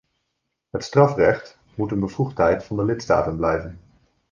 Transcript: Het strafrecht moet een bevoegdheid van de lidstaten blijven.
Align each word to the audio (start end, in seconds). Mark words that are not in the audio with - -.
Het 0.69 0.83
strafrecht 0.83 1.57
moet 1.75 1.91
een 1.91 1.99
bevoegdheid 1.99 2.63
van 2.63 2.75
de 2.77 2.85
lidstaten 2.85 3.35
blijven. 3.37 3.79